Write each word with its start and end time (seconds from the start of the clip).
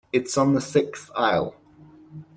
It’s 0.11 0.35
on 0.35 0.55
the 0.55 0.61
sixth 0.61 1.11
aisle. 1.15 1.53